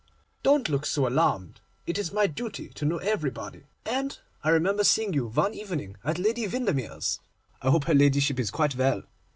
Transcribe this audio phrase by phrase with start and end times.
[0.41, 5.13] 'Don't look so alarmed, it is my duty to know everybody, and I remember seeing
[5.13, 7.19] you one evening at Lady Windermere's.
[7.61, 9.03] I hope her ladyship is quite well.